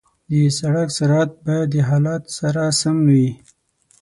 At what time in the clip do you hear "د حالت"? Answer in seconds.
1.73-2.23